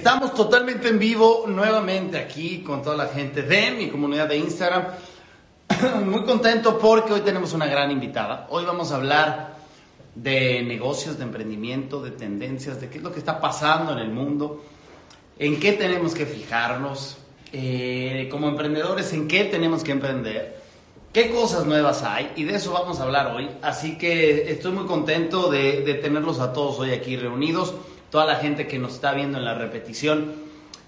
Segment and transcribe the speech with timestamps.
[0.00, 4.86] Estamos totalmente en vivo nuevamente aquí con toda la gente de mi comunidad de Instagram.
[6.06, 8.46] Muy contento porque hoy tenemos una gran invitada.
[8.48, 9.56] Hoy vamos a hablar
[10.14, 14.10] de negocios, de emprendimiento, de tendencias, de qué es lo que está pasando en el
[14.10, 14.64] mundo,
[15.38, 17.18] en qué tenemos que fijarnos,
[17.52, 20.62] eh, como emprendedores, en qué tenemos que emprender,
[21.12, 23.50] qué cosas nuevas hay y de eso vamos a hablar hoy.
[23.60, 27.74] Así que estoy muy contento de, de tenerlos a todos hoy aquí reunidos
[28.10, 30.32] toda la gente que nos está viendo en la repetición.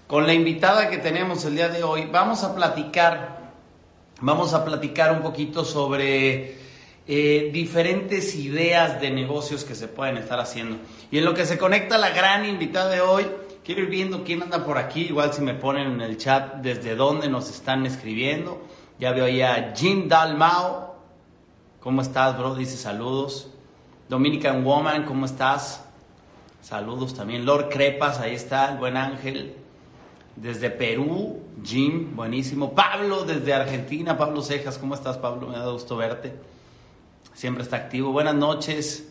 [0.07, 3.51] Con la invitada que tenemos el día de hoy, vamos a platicar,
[4.21, 6.57] vamos a platicar un poquito sobre
[7.07, 10.77] eh, diferentes ideas de negocios que se pueden estar haciendo.
[11.09, 13.25] Y en lo que se conecta la gran invitada de hoy,
[13.63, 16.95] quiero ir viendo quién anda por aquí, igual si me ponen en el chat desde
[16.95, 18.61] dónde nos están escribiendo.
[18.99, 20.95] Ya veo ahí a Jim Dalmao.
[21.79, 22.55] ¿Cómo estás, bro?
[22.55, 23.49] Dice saludos.
[24.09, 25.83] Dominican Woman, ¿cómo estás?
[26.63, 27.45] Saludos también.
[27.45, 29.53] Lord Crepas, ahí está, el buen ángel.
[30.37, 32.73] Desde Perú, Jim, buenísimo.
[32.73, 35.49] Pablo, desde Argentina, Pablo Cejas, ¿cómo estás, Pablo?
[35.49, 36.33] Me da gusto verte.
[37.33, 38.13] Siempre está activo.
[38.13, 39.09] Buenas noches.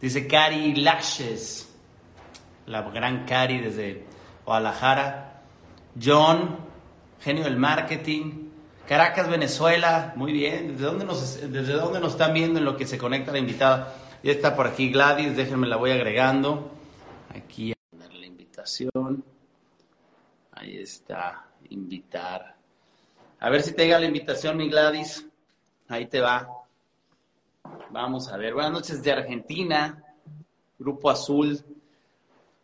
[0.00, 1.72] Dice Cari Lashes,
[2.66, 4.04] la gran Cari desde
[4.44, 5.42] Guadalajara.
[6.02, 6.56] John,
[7.20, 8.48] genio del marketing.
[8.88, 10.72] Caracas, Venezuela, muy bien.
[10.72, 13.94] ¿Desde dónde nos, desde dónde nos están viendo en lo que se conecta la invitada?
[14.24, 16.72] Ya está por aquí Gladys, déjenme la voy agregando.
[17.28, 19.24] Aquí a la invitación.
[20.52, 22.56] Ahí está, invitar.
[23.40, 25.26] A ver si te llega la invitación, mi Gladys.
[25.88, 26.48] Ahí te va.
[27.90, 28.54] Vamos a ver.
[28.54, 30.02] Buenas noches de Argentina,
[30.78, 31.58] Grupo Azul,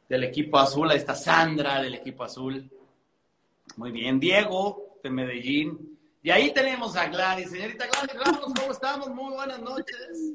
[0.09, 0.91] del equipo azul.
[0.91, 2.69] Ahí está Sandra, del equipo azul.
[3.77, 4.19] Muy bien.
[4.19, 5.99] Diego, de Medellín.
[6.23, 7.51] Y ahí tenemos a Gladys.
[7.51, 9.09] Señorita Gladys Ramos, ¿cómo estamos?
[9.11, 10.33] Muy buenas noches.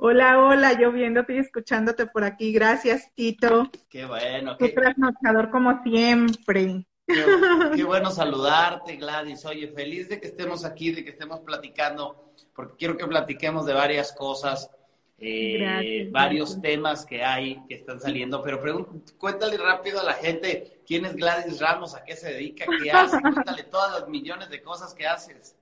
[0.00, 2.52] Hola, hola, yo viéndote y escuchándote por aquí.
[2.52, 3.68] Gracias, Tito.
[3.90, 4.56] Qué bueno.
[4.56, 6.86] Qué trasnochador como siempre.
[7.04, 7.24] Qué,
[7.74, 9.44] qué, bueno saludarte, Gladys.
[9.44, 13.72] Oye, feliz de que estemos aquí, de que estemos platicando, porque quiero que platiquemos de
[13.72, 14.70] varias cosas,
[15.18, 16.62] eh, gracias, varios gracias.
[16.62, 18.40] temas que hay que están saliendo.
[18.44, 18.62] Pero
[19.18, 23.20] cuéntale rápido a la gente quién es Gladys Ramos, a qué se dedica, qué hace,
[23.20, 25.57] cuéntale todas las millones de cosas que haces.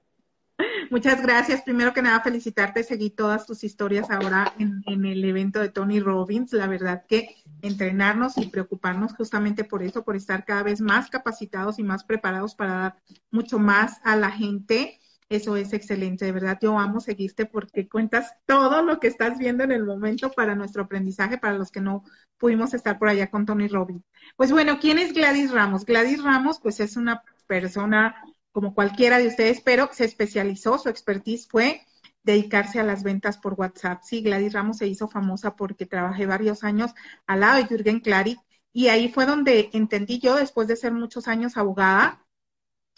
[0.90, 1.62] Muchas gracias.
[1.62, 2.82] Primero que nada, felicitarte.
[2.82, 6.52] Seguí todas tus historias ahora en, el evento de Tony Robbins.
[6.52, 11.78] La verdad que entrenarnos y preocuparnos justamente por eso, por estar cada vez más capacitados
[11.78, 12.96] y más preparados para dar
[13.30, 14.98] mucho más a la gente.
[15.28, 16.56] Eso es excelente, de verdad.
[16.62, 20.84] Yo amo seguirte porque cuentas todo lo que estás viendo en el momento para nuestro
[20.84, 22.04] aprendizaje, para los que no
[22.38, 24.04] pudimos estar por allá con Tony Robbins.
[24.36, 25.84] Pues bueno, ¿quién es Gladys Ramos?
[25.84, 28.14] Gladys Ramos, pues es una persona
[28.56, 31.82] como cualquiera de ustedes, pero se especializó, su expertise fue
[32.22, 34.00] dedicarse a las ventas por WhatsApp.
[34.02, 36.92] Sí, Gladys Ramos se hizo famosa porque trabajé varios años
[37.26, 38.38] al lado de Jürgen Klarik
[38.72, 42.24] y ahí fue donde entendí yo, después de ser muchos años abogada,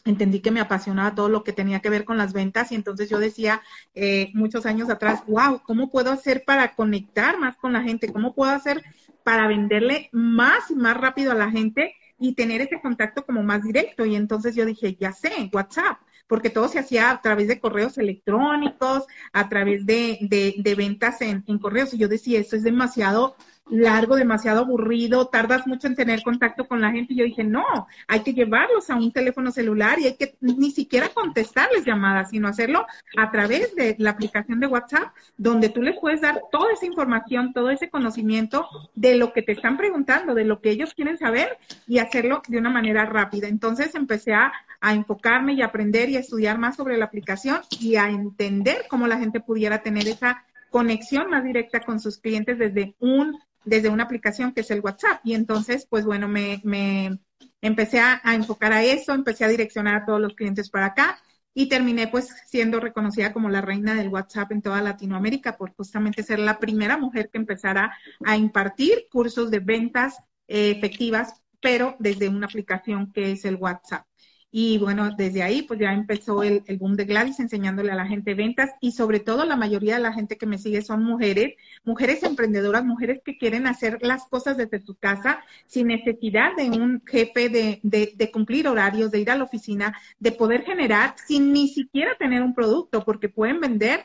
[0.05, 3.11] entendí que me apasionaba todo lo que tenía que ver con las ventas y entonces
[3.11, 3.61] yo decía
[3.95, 8.13] eh, muchos años atrás, wow, ¿cómo puedo hacer para conectar más con la gente?
[8.13, 8.85] ¿Cómo puedo hacer
[9.25, 11.97] para venderle más y más rápido a la gente?
[12.19, 14.05] Y tener ese contacto como más directo.
[14.05, 17.99] Y entonces yo dije, ya sé, WhatsApp, porque todo se hacía a través de correos
[17.99, 21.95] electrónicos, a través de, de, de ventas en, en, correos.
[21.95, 23.37] Y yo decía, esto es demasiado
[23.71, 27.13] largo, demasiado aburrido, tardas mucho en tener contacto con la gente.
[27.13, 27.65] Y yo dije, no,
[28.07, 32.49] hay que llevarlos a un teléfono celular y hay que ni siquiera contestarles llamadas, sino
[32.49, 32.87] hacerlo
[33.17, 37.53] a través de la aplicación de WhatsApp, donde tú les puedes dar toda esa información,
[37.53, 41.59] todo ese conocimiento de lo que te están preguntando, de lo que ellos quieren saber
[41.87, 43.49] y hacerlo de una manera rápida.
[43.49, 48.09] Entonces empecé a, enfocarme y aprender y a estudiar más sobre la aplicación y a
[48.11, 53.37] entender cómo la gente pudiera tener esa conexión más directa con sus clientes desde un
[53.69, 55.21] desde una aplicación que es el WhatsApp.
[55.25, 57.19] Y entonces, pues bueno, me, me
[57.61, 61.19] empecé a, enfocar a eso, empecé a direccionar a todos los clientes para acá
[61.55, 66.23] y terminé pues siendo reconocida como la reina del WhatsApp en toda Latinoamérica por justamente
[66.23, 72.29] ser la primera mujer que empezara a impartir cursos de ventas eh, efectivas, pero desde
[72.29, 74.08] una aplicación que es el WhatsApp.
[74.51, 78.07] Y bueno, desde ahí pues ya empezó el, el, boom de Gladys enseñándole a la
[78.07, 81.55] gente ventas y sobre todo la mayoría de la gente que me sigue son mujeres,
[81.85, 87.03] mujeres emprendedoras, mujeres que quieren hacer las cosas desde su casa sin necesidad de un
[87.05, 91.53] jefe, de, de, de cumplir horarios, de ir a la oficina, de poder generar sin
[91.53, 94.03] ni siquiera tener un producto, porque pueden vender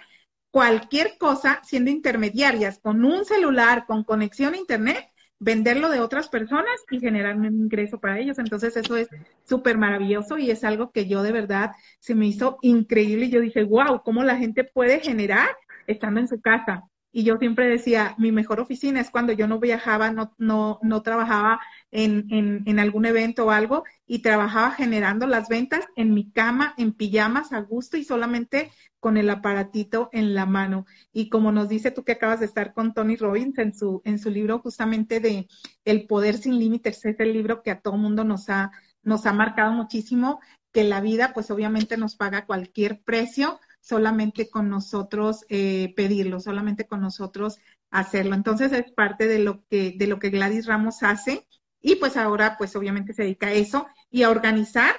[0.51, 5.12] cualquier cosa siendo intermediarias con un celular, con conexión a Internet
[5.43, 8.39] venderlo de otras personas y generar un ingreso para ellos.
[8.39, 9.09] Entonces eso es
[9.43, 13.25] súper maravilloso y es algo que yo de verdad se me hizo increíble.
[13.25, 15.49] Y yo dije, wow, ¿cómo la gente puede generar
[15.85, 16.83] estando en su casa?
[17.15, 21.03] Y yo siempre decía, mi mejor oficina es cuando yo no viajaba, no, no, no
[21.03, 21.61] trabajaba
[21.91, 22.25] en,
[22.65, 27.53] en, algún evento o algo y trabajaba generando las ventas en mi cama, en pijamas,
[27.53, 30.87] a gusto y solamente con el aparatito en la mano.
[31.11, 34.17] Y como nos dice tú que acabas de estar con Tony Robbins en su, en
[34.17, 35.47] su libro justamente de
[35.85, 38.71] El Poder Sin Límites, es el libro que a todo mundo nos ha,
[39.03, 40.39] nos ha marcado muchísimo,
[40.71, 46.87] que la vida pues obviamente nos paga cualquier precio, solamente con nosotros eh, pedirlo, solamente
[46.87, 47.59] con nosotros
[47.91, 48.33] hacerlo.
[48.33, 51.45] Entonces es parte de lo que, de lo que Gladys Ramos hace
[51.81, 54.95] y pues ahora pues obviamente se dedica a eso y a organizar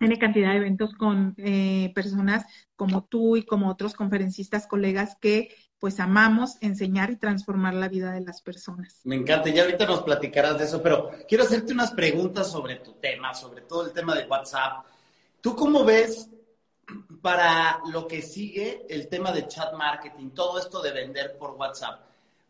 [0.00, 2.44] N cantidad de eventos con eh, personas
[2.74, 8.10] como tú y como otros conferencistas, colegas que pues amamos enseñar y transformar la vida
[8.10, 9.00] de las personas.
[9.04, 12.94] Me encanta, ya ahorita nos platicarás de eso, pero quiero hacerte unas preguntas sobre tu
[12.94, 14.84] tema, sobre todo el tema de WhatsApp.
[15.40, 16.30] ¿Tú cómo ves
[17.20, 22.00] para lo que sigue el tema de chat marketing, todo esto de vender por WhatsApp.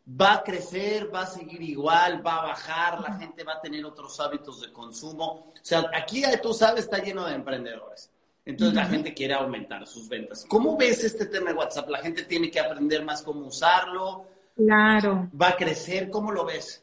[0.08, 1.14] ¿Va a crecer?
[1.14, 2.26] ¿Va a seguir igual?
[2.26, 3.00] ¿Va a bajar?
[3.00, 5.52] ¿La gente va a tener otros hábitos de consumo?
[5.52, 8.10] O sea, aquí, tú sabes, está lleno de emprendedores.
[8.46, 10.46] Entonces la gente quiere aumentar sus ventas.
[10.48, 11.90] ¿Cómo ves este tema de WhatsApp?
[11.90, 14.24] ¿La gente tiene que aprender más cómo usarlo?
[14.56, 15.28] Claro.
[15.38, 16.08] ¿Va a crecer?
[16.08, 16.82] ¿Cómo lo ves?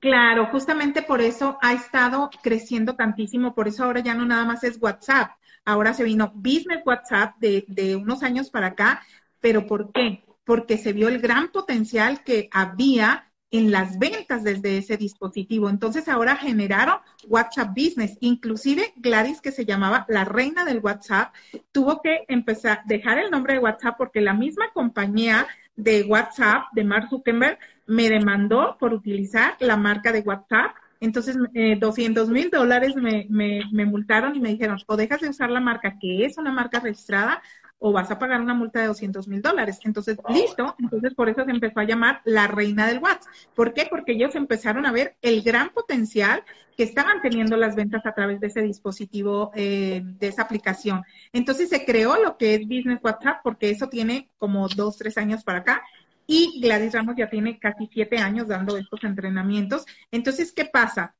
[0.00, 4.62] Claro, justamente por eso ha estado creciendo tantísimo, por eso ahora ya no nada más
[4.62, 5.30] es WhatsApp,
[5.68, 9.02] ahora se vino Business WhatsApp de, de unos años para acá,
[9.38, 10.24] pero ¿por qué?
[10.44, 15.68] Porque se vio el gran potencial que había en las ventas desde ese dispositivo.
[15.68, 16.96] Entonces ahora generaron
[17.28, 18.16] WhatsApp Business.
[18.20, 21.34] Inclusive Gladys, que se llamaba la reina del WhatsApp,
[21.70, 26.84] tuvo que empezar, dejar el nombre de WhatsApp porque la misma compañía de WhatsApp, de
[26.84, 32.96] Mark Zuckerberg, me demandó por utilizar la marca de WhatsApp entonces, eh, 200 mil dólares
[32.96, 36.38] me, me, me multaron y me dijeron, o dejas de usar la marca que es
[36.38, 37.42] una marca registrada
[37.78, 39.78] o vas a pagar una multa de 200 mil dólares.
[39.84, 40.74] Entonces, listo.
[40.80, 43.32] Entonces, por eso se empezó a llamar la reina del WhatsApp.
[43.54, 43.86] ¿Por qué?
[43.88, 46.42] Porque ellos empezaron a ver el gran potencial
[46.76, 51.02] que estaban teniendo las ventas a través de ese dispositivo, eh, de esa aplicación.
[51.32, 55.44] Entonces, se creó lo que es Business WhatsApp porque eso tiene como dos, tres años
[55.44, 55.82] para acá
[56.28, 59.86] y Gladys Ramos ya tiene casi siete años dando estos entrenamientos.
[60.12, 61.16] Entonces, ¿qué pasa?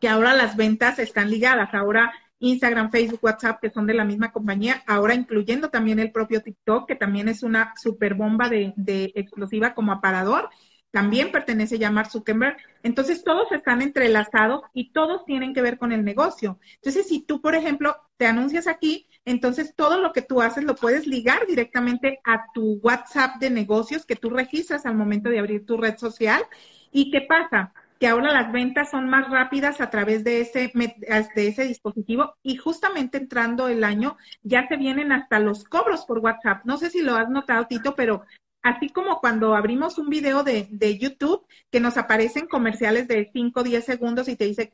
[0.00, 1.74] Que ahora las ventas están ligadas.
[1.74, 6.42] Ahora Instagram, Facebook, WhatsApp, que son de la misma compañía, ahora incluyendo también el propio
[6.42, 10.48] TikTok, que también es una super bomba de, explosiva como aparador,
[10.90, 12.56] también pertenece a Mark Zuckerberg.
[12.82, 16.58] Entonces todos están entrelazados y todos tienen que ver con el negocio.
[16.76, 20.74] Entonces, si tú, por ejemplo, te anuncias aquí, entonces, todo lo que tú haces lo
[20.74, 25.64] puedes ligar directamente a tu WhatsApp de negocios que tú registras al momento de abrir
[25.64, 26.42] tu red social.
[26.90, 27.72] ¿Y qué pasa?
[28.00, 32.56] Que ahora las ventas son más rápidas a través de ese, de ese dispositivo y
[32.56, 36.64] justamente entrando el año ya se vienen hasta los cobros por WhatsApp.
[36.64, 38.24] No sé si lo has notado, Tito, pero
[38.62, 43.60] así como cuando abrimos un video de, de, YouTube que nos aparecen comerciales de 5
[43.60, 44.72] o 10 segundos y te dice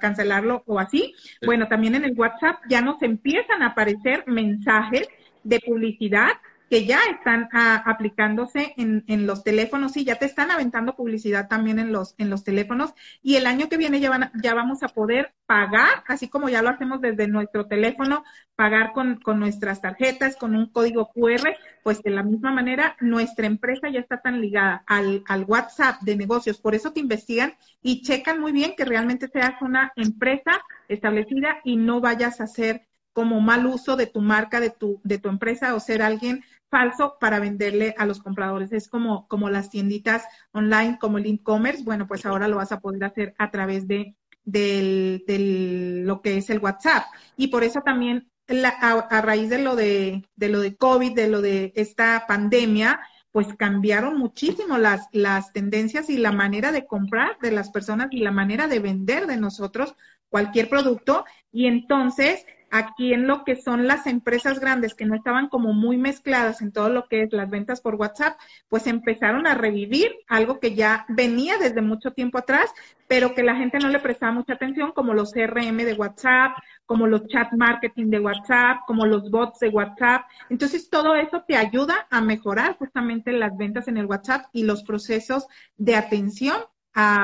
[0.00, 1.14] cancelarlo o así,
[1.44, 5.08] bueno, también en el WhatsApp ya nos empiezan a aparecer mensajes
[5.42, 6.32] de publicidad
[6.68, 11.48] que ya están ah, aplicándose en, en, los teléfonos, sí, ya te están aventando publicidad
[11.48, 14.82] también en los, en los teléfonos y el año que viene ya, van, ya vamos
[14.82, 19.80] a poder pagar, así como ya lo hacemos desde nuestro teléfono, pagar con, con nuestras
[19.80, 24.40] tarjetas, con un código QR, pues de la misma manera nuestra empresa ya está tan
[24.40, 28.84] ligada al, al WhatsApp de negocios, por eso te investigan y checan muy bien que
[28.84, 30.52] realmente seas una empresa
[30.88, 35.18] establecida y no vayas a hacer como mal uso de tu marca, de tu, de
[35.18, 38.72] tu empresa o ser alguien falso para venderle a los compradores.
[38.72, 41.84] Es como, como las tienditas online, como el e-commerce.
[41.84, 46.38] Bueno, pues ahora lo vas a poder hacer a través de del, del, lo que
[46.38, 47.04] es el WhatsApp.
[47.36, 51.28] Y por eso también a, a, raíz de lo de, de lo de COVID, de
[51.28, 57.38] lo de esta pandemia, pues cambiaron muchísimo las, las tendencias y la manera de comprar
[57.40, 59.94] de las personas y la manera de vender de nosotros
[60.30, 61.26] cualquier producto.
[61.52, 65.96] Y entonces aquí en lo que son las empresas grandes que no estaban como muy
[65.96, 70.60] mezcladas en todo lo que es las ventas por WhatsApp, pues empezaron a revivir algo
[70.60, 72.72] que ya venía desde mucho tiempo atrás,
[73.06, 76.52] pero que la gente no le prestaba mucha atención, como los CRM de WhatsApp,
[76.84, 80.26] como los chat marketing de WhatsApp, como los bots de WhatsApp.
[80.50, 84.82] Entonces, todo eso te ayuda a mejorar justamente las ventas en el WhatsApp y los
[84.82, 85.46] procesos
[85.76, 86.56] de atención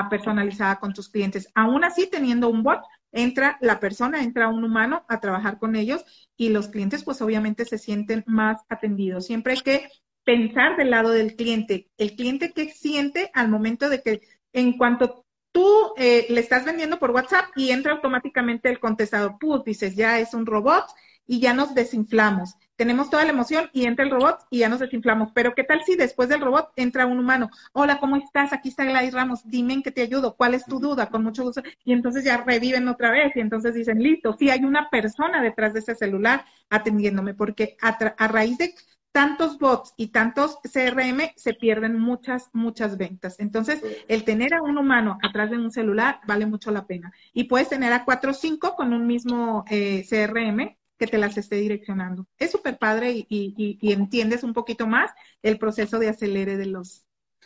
[0.08, 1.50] personalizada con tus clientes.
[1.54, 2.80] Aún así, teniendo un bot,
[3.14, 6.04] entra la persona, entra un humano a trabajar con ellos
[6.36, 9.26] y los clientes pues obviamente se sienten más atendidos.
[9.26, 9.88] Siempre hay que
[10.24, 11.88] pensar del lado del cliente.
[11.96, 14.20] El cliente que siente al momento de que
[14.52, 19.62] en cuanto tú eh, le estás vendiendo por WhatsApp y entra automáticamente el contestador, pues
[19.64, 20.84] dices, ya es un robot
[21.26, 22.54] y ya nos desinflamos.
[22.76, 25.30] Tenemos toda la emoción y entra el robot y ya nos desinflamos.
[25.32, 27.50] Pero ¿qué tal si después del robot entra un humano?
[27.72, 28.52] Hola, ¿cómo estás?
[28.52, 29.48] Aquí está Gladys Ramos.
[29.48, 30.34] Dime en qué te ayudo.
[30.36, 31.08] ¿Cuál es tu duda?
[31.08, 31.62] Con mucho gusto.
[31.84, 35.72] Y entonces ya reviven otra vez y entonces dicen, listo, sí hay una persona detrás
[35.72, 38.74] de ese celular atendiéndome porque a, a raíz de
[39.12, 43.38] tantos bots y tantos CRM se pierden muchas, muchas ventas.
[43.38, 47.12] Entonces, el tener a un humano atrás de un celular vale mucho la pena.
[47.32, 51.36] Y puedes tener a cuatro o cinco con un mismo eh, CRM que te las
[51.36, 52.26] esté direccionando.
[52.38, 55.10] Es súper padre y, y, entiendes un poquito más
[55.42, 57.02] el proceso de acelere de los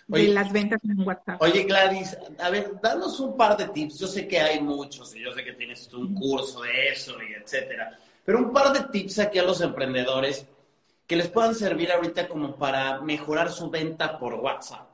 [0.06, 1.42] de las ventas en WhatsApp.
[1.42, 3.98] Oye, Gladys, a ver, danos un par de tips.
[3.98, 7.34] Yo sé que hay muchos y yo sé que tienes un curso de eso y
[7.34, 10.46] etcétera, pero un par de tips aquí a los emprendedores
[11.06, 14.88] que les puedan servir ahorita como para mejorar su venta por WhatsApp.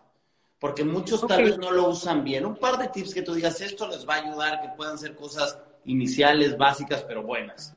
[0.58, 2.46] Porque muchos tal vez no lo usan bien.
[2.46, 5.14] Un par de tips que tú digas, esto les va a ayudar, que puedan ser
[5.14, 7.76] cosas iniciales, básicas, pero buenas.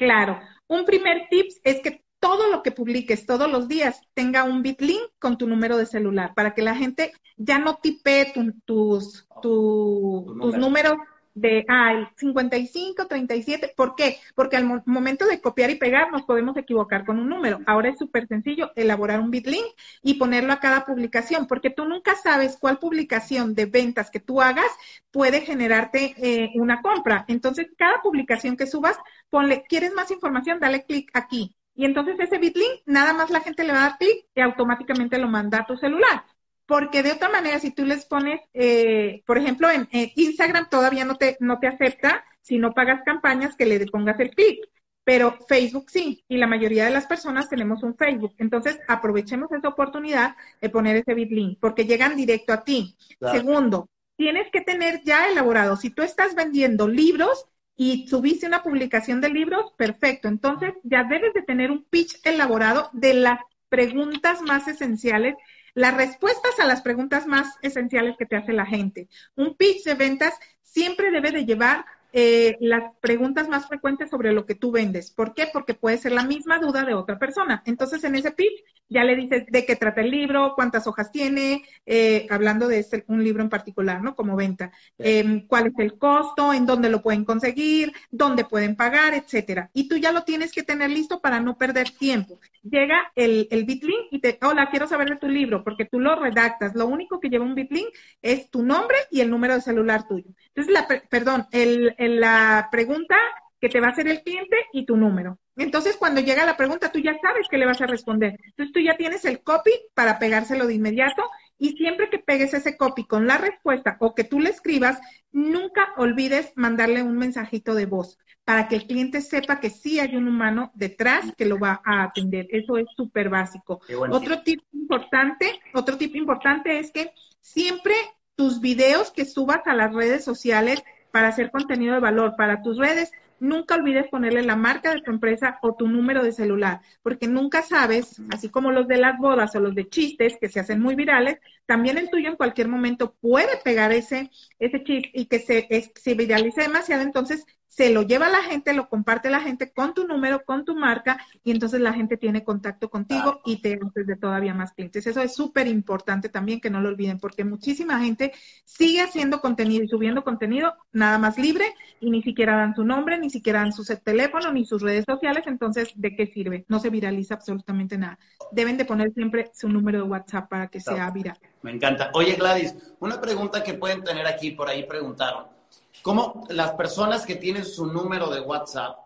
[0.00, 0.40] Claro.
[0.66, 5.02] Un primer tips es que todo lo que publiques todos los días tenga un bitlink
[5.18, 8.32] con tu número de celular para que la gente ya no tipee
[8.64, 10.94] tus, tus números
[11.34, 13.72] de, ay, 55, 37.
[13.76, 14.18] ¿Por qué?
[14.34, 17.60] Porque al momento de copiar y pegar nos podemos equivocar con un número.
[17.66, 19.64] Ahora es súper sencillo elaborar un bitlink
[20.02, 24.40] y ponerlo a cada publicación, porque tú nunca sabes cuál publicación de ventas que tú
[24.40, 24.70] hagas
[25.10, 27.24] puede generarte eh, una compra.
[27.28, 28.96] Entonces, cada publicación que subas,
[29.30, 30.60] ponle, ¿quieres más información?
[30.60, 31.54] Dale clic aquí.
[31.74, 35.18] Y entonces ese bitlink, nada más la gente le va a dar clic y automáticamente
[35.18, 36.24] lo manda a tu celular
[36.70, 41.16] porque de otra manera, si tú les pones, eh, por ejemplo, en Instagram todavía no
[41.16, 44.60] te, no te acepta si no pagas campañas que le pongas el clic,
[45.02, 48.36] pero Facebook sí, y la mayoría de las personas tenemos un Facebook.
[48.38, 52.96] Entonces, aprovechemos esa oportunidad de poner ese bitlink, porque llegan directo a ti.
[53.32, 59.20] Segundo, tienes que tener ya elaborado, si tú estás vendiendo libros, y subiste una publicación
[59.20, 60.28] de libros, perfecto.
[60.28, 65.34] Entonces ya debes de tener un pitch elaborado de las preguntas más esenciales
[65.74, 69.08] las respuestas a las preguntas más esenciales que te hace la gente.
[69.36, 74.46] Un pitch de ventas siempre debe de llevar eh, las preguntas más frecuentes sobre lo
[74.46, 75.10] que tú vendes.
[75.10, 75.48] ¿Por qué?
[75.52, 77.62] Porque puede ser la misma duda de otra persona.
[77.66, 81.62] Entonces, en ese pitch ya le dices de qué trata el libro, cuántas hojas tiene,
[81.86, 84.16] eh, hablando de este, un libro en particular, ¿no?
[84.16, 84.72] Como venta.
[84.98, 86.52] Em, ¿Cuál es el costo?
[86.52, 87.92] ¿En dónde lo pueden conseguir?
[88.10, 89.14] ¿Dónde pueden pagar?
[89.14, 89.70] Etcétera.
[89.72, 92.40] Y tú ya lo tienes que tener listo para no perder tiempo.
[92.62, 96.16] Llega el, el bitlink y te, hola, quiero saber de tu libro, porque tú lo
[96.16, 96.74] redactas.
[96.74, 97.88] Lo único que lleva un bitlink
[98.22, 100.30] es tu nombre y el número de celular tuyo.
[100.48, 103.16] Entonces, la, perdón, el, la pregunta
[103.60, 105.38] que te va a hacer el cliente y tu número.
[105.56, 108.38] Entonces, cuando llega la pregunta, tú ya sabes que le vas a responder.
[108.42, 111.22] Entonces, tú ya tienes el copy para pegárselo de inmediato
[111.58, 114.98] y siempre que pegues ese copy con la respuesta o que tú le escribas,
[115.30, 120.16] nunca olvides mandarle un mensajito de voz para que el cliente sepa que sí hay
[120.16, 122.46] un humano detrás que lo va a atender.
[122.50, 123.80] Eso es súper básico.
[124.10, 127.94] Otro tip importante, otro tip importante es que siempre
[128.34, 132.78] tus videos que subas a las redes sociales para hacer contenido de valor para tus
[132.78, 137.26] redes, nunca olvides ponerle la marca de tu empresa o tu número de celular, porque
[137.26, 140.80] nunca sabes, así como los de las bodas o los de chistes que se hacen
[140.80, 145.38] muy virales, también el tuyo en cualquier momento puede pegar ese, ese chiste y que
[145.38, 149.94] se, se viralice demasiado, entonces se lo lleva la gente, lo comparte la gente con
[149.94, 154.06] tu número, con tu marca, y entonces la gente tiene contacto contigo y te haces
[154.08, 155.06] de todavía más clientes.
[155.06, 158.32] Eso es súper importante también que no lo olviden, porque muchísima gente
[158.64, 161.64] sigue haciendo contenido y subiendo contenido nada más libre
[162.00, 165.44] y ni siquiera dan su nombre, ni siquiera dan su teléfono, ni sus redes sociales,
[165.46, 166.64] entonces, ¿de qué sirve?
[166.66, 168.18] No se viraliza absolutamente nada.
[168.50, 171.38] Deben de poner siempre su número de WhatsApp para que sea viral.
[171.62, 172.10] Me encanta.
[172.14, 175.59] Oye, Gladys, una pregunta que pueden tener aquí, por ahí preguntaron.
[176.02, 178.98] ¿Cómo las personas que tienen su número de WhatsApp,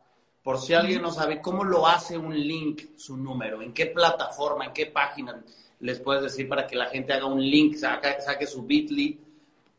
[0.43, 3.63] por si alguien no sabe, cómo lo hace un link su número?
[3.63, 5.43] ¿En qué plataforma, en qué página
[5.81, 9.21] les puedes decir para que la gente haga un link, saque, saque su bit.ly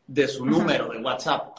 [0.06, 1.56] de su número de WhatsApp?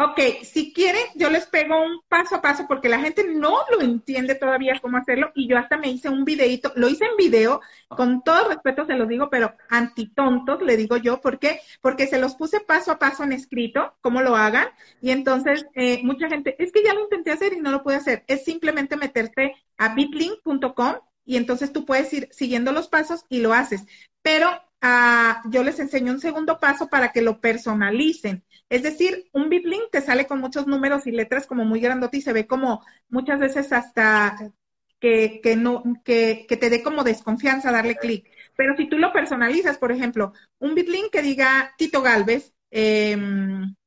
[0.00, 3.80] Ok, si quieren, yo les pego un paso a paso porque la gente no lo
[3.80, 7.60] entiende todavía cómo hacerlo y yo hasta me hice un videito, lo hice en video,
[7.88, 11.60] con todo respeto se los digo, pero antitontos le digo yo, ¿por qué?
[11.80, 14.68] Porque se los puse paso a paso en escrito, cómo lo hagan,
[15.00, 17.96] y entonces eh, mucha gente, es que ya lo intenté hacer y no lo pude
[17.96, 23.40] hacer, es simplemente meterte a bitlink.com y entonces tú puedes ir siguiendo los pasos y
[23.40, 23.84] lo haces,
[24.22, 24.48] pero
[24.80, 28.44] ah, yo les enseño un segundo paso para que lo personalicen.
[28.68, 32.22] Es decir, un bitlink te sale con muchos números y letras como muy grandote y
[32.22, 34.52] se ve como muchas veces hasta
[35.00, 38.28] que, que no, que, que te dé como desconfianza darle clic.
[38.56, 43.16] Pero si tú lo personalizas, por ejemplo, un bitlink que diga Tito Galvez, eh,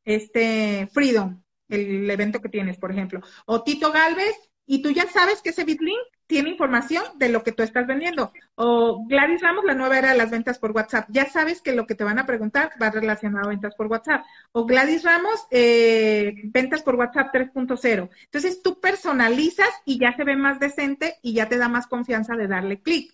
[0.06, 4.36] este Freedom, el evento que tienes, por ejemplo, o Tito Galvez,
[4.66, 6.00] y tú ya sabes que ese bitlink
[6.32, 8.32] tiene información de lo que tú estás vendiendo.
[8.56, 11.10] O Gladys Ramos, la nueva era de las ventas por WhatsApp.
[11.10, 14.24] Ya sabes que lo que te van a preguntar va relacionado a ventas por WhatsApp.
[14.54, 18.10] O Gladys Ramos, eh, ventas por WhatsApp 3.0.
[18.24, 22.38] Entonces tú personalizas y ya se ve más decente y ya te da más confianza
[22.38, 23.14] de darle clic.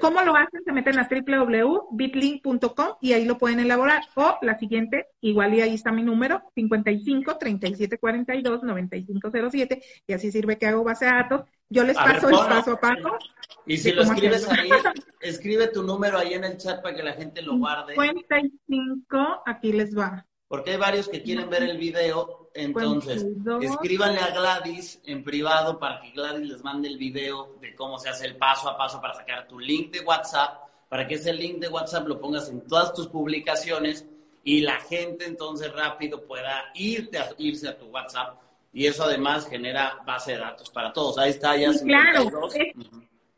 [0.00, 0.62] ¿Cómo lo hacen?
[0.62, 4.02] Se meten a www.bitlink.com y ahí lo pueden elaborar.
[4.16, 10.12] O la siguiente, igual y ahí está mi número, 55 37 42 95 07, y
[10.12, 11.42] así sirve que hago base de datos.
[11.70, 13.18] Yo les paso el paso a paso.
[13.64, 14.70] Y si lo escribes ahí,
[15.20, 17.94] escribe tu número ahí en el chat para que la gente lo guarde.
[17.94, 20.26] 55, aquí les va.
[20.48, 23.24] Porque hay varios que quieren ver el video, entonces
[23.60, 28.08] escríbanle a Gladys en privado para que Gladys les mande el video de cómo se
[28.08, 30.58] hace el paso a paso para sacar tu link de WhatsApp,
[30.88, 34.04] para que ese link de WhatsApp lo pongas en todas tus publicaciones
[34.42, 38.36] y la gente entonces rápido pueda irte a, irse a tu WhatsApp
[38.72, 41.18] y eso además genera base de datos para todos.
[41.18, 41.70] Ahí está ya.
[41.72, 42.48] claro.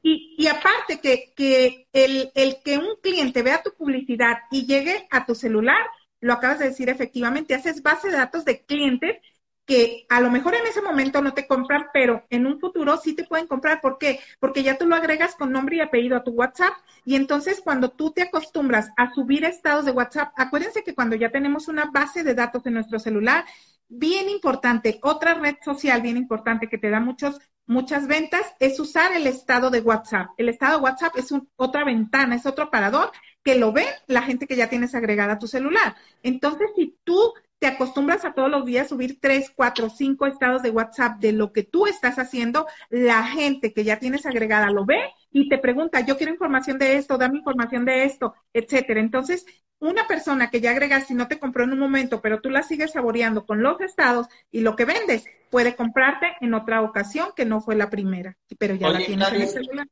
[0.05, 5.07] Y, y, aparte que, que el, el que un cliente vea tu publicidad y llegue
[5.13, 5.87] a tu celular,
[6.21, 9.19] lo acabas de decir efectivamente, haces base de datos de clientes
[9.65, 13.15] que a lo mejor en ese momento no te compran, pero en un futuro sí
[13.15, 13.81] te pueden comprar.
[13.81, 14.21] ¿Por qué?
[14.41, 16.75] Porque ya tú lo agregas con nombre y apellido a tu WhatsApp
[17.05, 21.31] y entonces cuando tú te acostumbras a subir estados de WhatsApp, acuérdense que cuando ya
[21.31, 23.45] tenemos una base de datos en nuestro celular,
[23.93, 29.13] bien importante, otra red social bien importante que te da muchos, muchas ventas es usar
[29.13, 30.31] el estado de WhatsApp.
[30.39, 34.47] El estado de WhatsApp es otra ventana, es otro parador que lo ve la gente
[34.47, 35.95] que ya tienes agregada a tu celular.
[36.23, 40.71] Entonces, si tú te acostumbras a todos los días subir tres, cuatro, cinco estados de
[40.71, 44.99] WhatsApp de lo que tú estás haciendo, la gente que ya tienes agregada lo ve
[45.31, 48.99] y te pregunta, yo quiero información de esto, dame información de esto, etcétera.
[48.99, 49.47] Entonces,
[49.79, 52.65] una persona que ya agregaste y no te compró en un momento, pero tú la
[52.65, 57.45] sigues saboreando con los estados y lo que vendes, puede comprarte en otra ocasión que
[57.45, 59.87] no fue la primera, pero ya la tienes en el celular.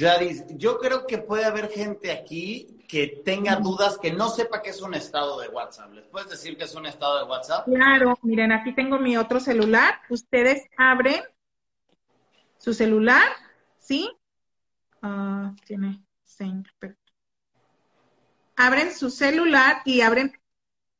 [0.00, 4.70] Gladys, yo creo que puede haber gente aquí que tenga dudas, que no sepa qué
[4.70, 5.92] es un estado de WhatsApp.
[5.92, 7.66] ¿Les puedes decir que es un estado de WhatsApp?
[7.66, 10.00] Claro, miren, aquí tengo mi otro celular.
[10.08, 11.20] Ustedes abren
[12.56, 13.28] su celular,
[13.78, 14.10] ¿sí?
[15.02, 16.02] Ah, tiene
[18.56, 20.32] Abren su celular y abren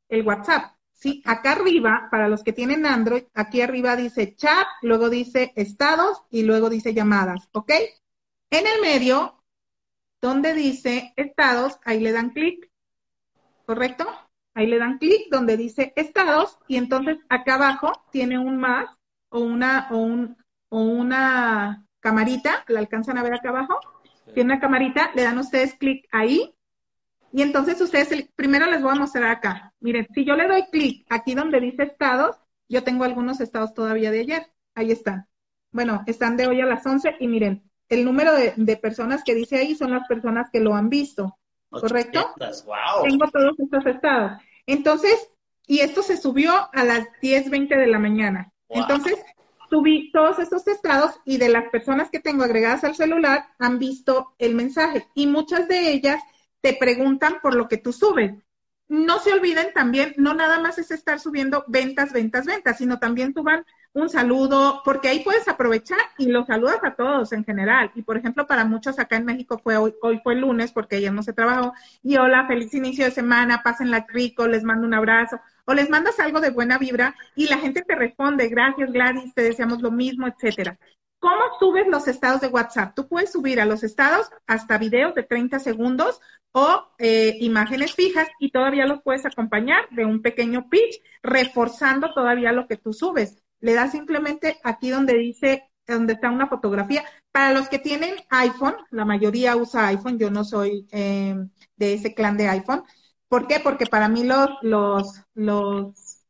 [0.09, 0.75] el WhatsApp.
[0.91, 6.21] Sí, acá arriba, para los que tienen Android, aquí arriba dice chat, luego dice estados
[6.29, 7.71] y luego dice llamadas, ¿ok?
[8.51, 9.41] En el medio,
[10.21, 12.69] donde dice estados, ahí le dan clic,
[13.65, 14.05] ¿correcto?
[14.53, 18.89] Ahí le dan clic donde dice estados y entonces acá abajo tiene un más
[19.29, 20.37] o una, o un,
[20.67, 23.79] o una camarita, ¿la alcanzan a ver acá abajo?
[24.33, 26.53] Tiene una camarita, le dan ustedes clic ahí
[27.31, 29.73] y entonces ustedes, primero les voy a mostrar acá.
[29.79, 32.35] Miren, si yo le doy clic aquí donde dice estados,
[32.67, 34.47] yo tengo algunos estados todavía de ayer.
[34.75, 35.27] Ahí están.
[35.71, 39.57] Bueno, están de hoy a las 11 y miren, el número de, personas que dice
[39.57, 41.37] ahí son las personas que lo han visto,
[41.69, 42.33] ¿correcto?
[43.03, 44.41] Tengo todos estos estados.
[44.65, 45.29] Entonces,
[45.67, 48.53] y esto se subió a las 10.20 de la mañana.
[48.69, 49.15] Entonces,
[49.69, 54.35] subí todos estos estados y de las personas que tengo agregadas al celular han visto
[54.37, 56.21] el mensaje y muchas de ellas
[56.61, 58.33] te preguntan por lo que tú subes.
[58.87, 63.33] No se olviden también, no nada más es estar subiendo ventas, ventas, ventas, sino también
[63.33, 67.91] suban un saludo, porque ahí puedes aprovechar y los saludas a todos en general.
[67.93, 71.11] Y por ejemplo, para muchos acá en México fue hoy, hoy fue lunes porque ayer
[71.11, 71.73] no se trabajó.
[72.01, 75.39] Y hola, feliz inicio de semana, pásenla rico, les mando un abrazo.
[75.65, 79.43] O les mandas algo de buena vibra y la gente te responde, gracias Gladys, te
[79.43, 80.77] deseamos lo mismo, etcétera.
[81.19, 82.95] ¿Cómo subes los estados de WhatsApp?
[82.95, 86.19] Tú puedes subir a los estados hasta videos de 30 segundos
[86.51, 92.51] o eh, imágenes fijas y todavía los puedes acompañar de un pequeño pitch, reforzando todavía
[92.51, 97.03] lo que tú subes le das simplemente aquí donde dice, donde está una fotografía.
[97.31, 101.35] Para los que tienen iPhone, la mayoría usa iPhone, yo no soy eh,
[101.77, 102.83] de ese clan de iPhone.
[103.27, 103.59] ¿Por qué?
[103.59, 106.21] Porque para mí los, los, los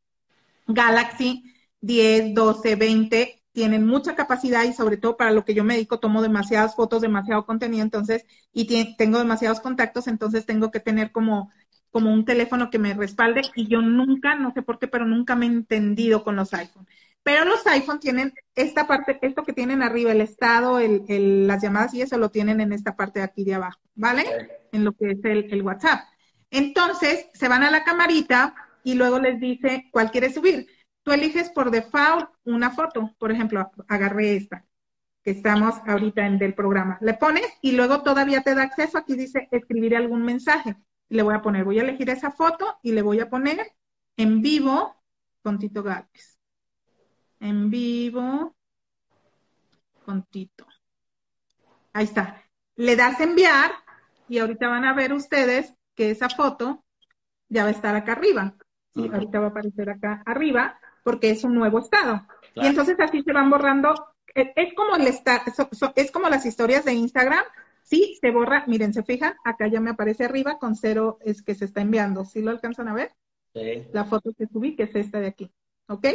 [0.66, 1.42] Galaxy
[1.80, 6.00] 10, 12, 20 tienen mucha capacidad y sobre todo para lo que yo me dedico
[6.00, 11.50] tomo demasiadas fotos, demasiado contenido, entonces, y tengo demasiados contactos, entonces tengo que tener como,
[11.90, 15.36] como un teléfono que me respalde y yo nunca, no sé por qué, pero nunca
[15.36, 16.86] me he entendido con los iPhone.
[17.22, 21.62] Pero los iPhone tienen esta parte, esto que tienen arriba, el estado, el, el, las
[21.62, 24.24] llamadas y eso lo tienen en esta parte de aquí de abajo, ¿vale?
[24.72, 26.00] En lo que es el, el WhatsApp.
[26.50, 30.66] Entonces, se van a la camarita y luego les dice cuál quiere subir.
[31.04, 34.66] Tú eliges por default una foto, por ejemplo, agarré esta,
[35.22, 36.98] que estamos ahorita en del programa.
[37.00, 40.76] Le pones y luego todavía te da acceso, aquí dice escribir algún mensaje.
[41.08, 43.72] Le voy a poner, voy a elegir esa foto y le voy a poner
[44.16, 44.96] en vivo
[45.42, 46.41] con Tito Gálvez
[47.42, 48.54] en vivo
[50.04, 50.66] con Tito.
[51.92, 52.42] Ahí está.
[52.76, 53.72] Le das enviar
[54.28, 56.84] y ahorita van a ver ustedes que esa foto
[57.48, 58.54] ya va a estar acá arriba.
[58.94, 62.26] Sí, ahorita va a aparecer acá arriba porque es un nuevo estado.
[62.54, 63.92] Y entonces así se van borrando.
[64.34, 67.44] Es, como el es como las historias de Instagram.
[67.82, 68.64] Sí, se borra.
[68.68, 72.24] Miren, se fijan, acá ya me aparece arriba con cero es que se está enviando.
[72.24, 73.12] ¿Sí lo alcanzan a ver?
[73.52, 73.88] Sí.
[73.92, 75.50] La foto que subí, que es esta de aquí.
[75.88, 76.06] ¿Ok?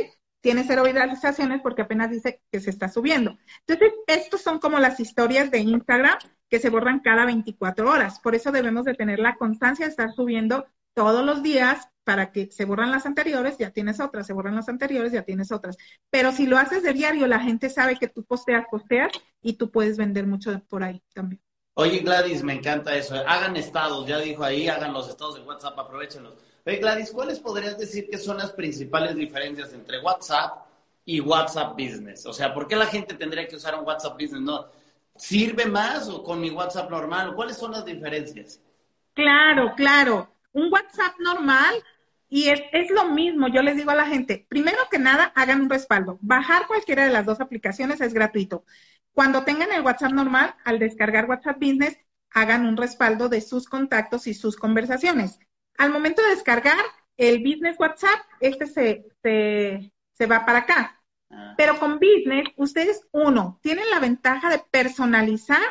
[0.42, 3.38] Tiene cero viralizaciones porque apenas dice que se está subiendo.
[3.66, 6.18] Entonces, estos son como las historias de Instagram
[6.50, 8.20] que se borran cada 24 horas.
[8.20, 12.50] Por eso debemos de tener la constancia de estar subiendo todos los días para que
[12.52, 15.78] se borran las anteriores, ya tienes otras, se borran las anteriores, ya tienes otras.
[16.10, 19.70] Pero si lo haces de diario, la gente sabe que tú posteas, posteas y tú
[19.70, 21.42] puedes vender mucho por ahí también.
[21.74, 23.16] Oye, Gladys, me encanta eso.
[23.28, 26.34] Hagan estados, ya dijo ahí, hagan los estados de WhatsApp, aprovechenlos.
[26.76, 30.66] Gladys, ¿cuáles podrías decir que son las principales diferencias entre WhatsApp
[31.06, 32.26] y WhatsApp Business?
[32.26, 34.42] O sea, ¿por qué la gente tendría que usar un WhatsApp Business?
[34.42, 34.66] ¿No?
[35.16, 37.34] ¿Sirve más o con mi WhatsApp normal?
[37.36, 38.62] ¿Cuáles son las diferencias?
[39.14, 40.30] Claro, claro.
[40.52, 41.76] Un WhatsApp normal
[42.30, 45.62] y es, es, lo mismo, yo les digo a la gente, primero que nada, hagan
[45.62, 46.20] un respaldo.
[46.22, 48.66] Bajar cualquiera de las dos aplicaciones es gratuito.
[49.14, 51.98] Cuando tengan el WhatsApp normal, al descargar WhatsApp Business,
[52.32, 55.40] hagan un respaldo de sus contactos y sus conversaciones.
[55.78, 56.78] Al momento de descargar
[57.18, 59.06] el Business WhatsApp, este se,
[60.14, 61.02] se, va para acá.
[61.30, 61.54] Ah.
[61.58, 65.62] Pero con Business, ustedes, uno, tienen la ventaja de personalizar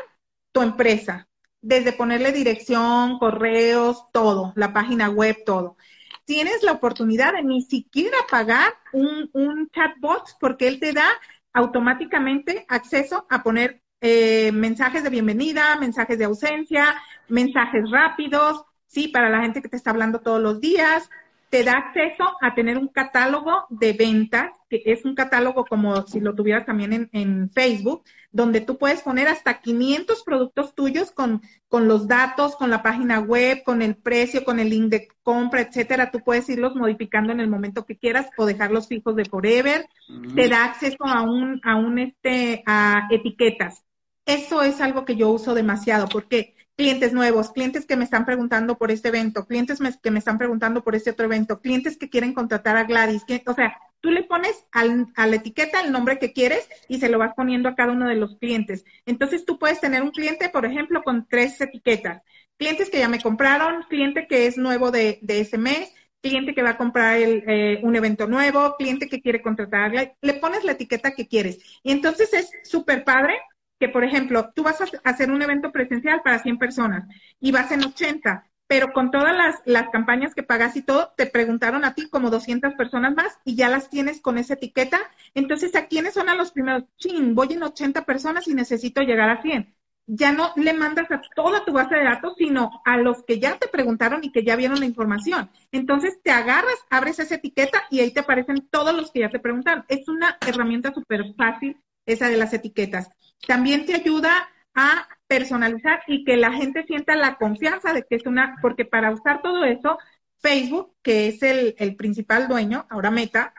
[0.52, 1.28] tu empresa,
[1.60, 5.76] desde ponerle dirección, correos, todo, la página web, todo.
[6.24, 11.06] Tienes la oportunidad de ni siquiera pagar un, un chatbot porque él te da
[11.52, 16.94] automáticamente acceso a poner eh, mensajes de bienvenida, mensajes de ausencia,
[17.28, 18.64] mensajes rápidos,
[18.96, 19.08] ¿sí?
[19.08, 21.10] Para la gente que te está hablando todos los días,
[21.50, 26.18] te da acceso a tener un catálogo de ventas, que es un catálogo como si
[26.18, 31.88] lo tuvieras también en, Facebook, donde tú puedes poner hasta 500 productos tuyos con, con
[31.88, 36.10] los datos, con la página web, con el precio, con el link de compra, etcétera.
[36.10, 39.86] Tú puedes irlos modificando en el momento que quieras o dejarlos fijos de forever.
[40.34, 43.84] Te da acceso a un, a un, este, a etiquetas.
[44.24, 48.76] Eso es algo que yo uso demasiado porque clientes nuevos, clientes que me están preguntando
[48.76, 52.34] por este evento, clientes que me están preguntando por este otro evento, clientes que quieren
[52.34, 53.24] contratar a Gladys.
[53.46, 57.08] o sea, tú le pones al, a la etiqueta el nombre que quieres y se
[57.08, 58.84] lo vas poniendo a cada uno de los clientes.
[59.06, 62.22] Entonces tú puedes tener un cliente, por ejemplo, con tres etiquetas.
[62.58, 66.62] Clientes que ya me compraron, cliente que es nuevo de, de ese mes, cliente que
[66.62, 70.72] va a comprar el, eh, un evento nuevo, cliente que quiere contratar, le pones la
[70.72, 71.58] etiqueta que quieres.
[71.82, 73.34] Y entonces es súper padre
[73.78, 77.04] que, por ejemplo, tú vas a hacer un evento presencial para 100 personas
[77.40, 81.26] y vas en 80, pero con todas las, las campañas que pagas y todo, te
[81.26, 84.98] preguntaron a ti como 200 personas más y ya las tienes con esa etiqueta.
[85.34, 86.84] Entonces, ¿a quiénes son a los primeros?
[86.96, 89.74] Chin, voy en 80 personas y necesito llegar a 100.
[90.08, 93.58] Ya no le mandas a toda tu base de datos, sino a los que ya
[93.58, 95.50] te preguntaron y que ya vieron la información.
[95.72, 99.40] Entonces, te agarras, abres esa etiqueta y ahí te aparecen todos los que ya te
[99.40, 99.84] preguntaron.
[99.88, 103.10] Es una herramienta súper fácil esa de las etiquetas.
[103.46, 108.26] También te ayuda a personalizar y que la gente sienta la confianza de que es
[108.26, 109.98] una, porque para usar todo eso,
[110.38, 113.54] Facebook, que es el, el principal dueño, ahora Meta,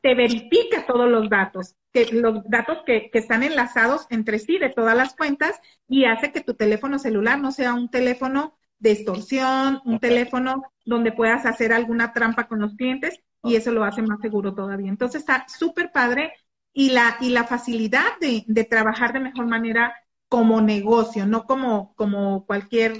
[0.00, 4.70] te verifica todos los datos, que los datos que, que, están enlazados entre sí de
[4.70, 9.82] todas las cuentas y hace que tu teléfono celular no sea un teléfono de extorsión,
[9.84, 14.20] un teléfono donde puedas hacer alguna trampa con los clientes y eso lo hace más
[14.20, 14.88] seguro todavía.
[14.88, 16.32] Entonces está súper padre
[16.72, 19.94] y la, y la facilidad de, de trabajar de mejor manera
[20.28, 22.96] como negocio, no como, como cualquier,